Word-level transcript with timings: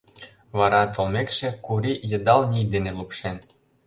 Вара, 0.57 0.81
толмекше, 0.93 1.49
Курий 1.65 2.01
йыдал 2.09 2.41
ний 2.51 2.65
дене 2.73 2.91
лупшен. 2.97 3.37